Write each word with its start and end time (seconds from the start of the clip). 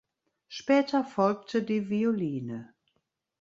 Später 0.47 1.03
folgte 1.03 1.61
die 1.61 1.91
Violine. 1.91 2.73